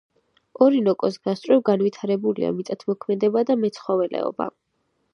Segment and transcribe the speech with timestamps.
[0.67, 4.53] ორინოკოს გასწვრივ განვითარებულია მიწათმოქმედება და მეცხოველეობა.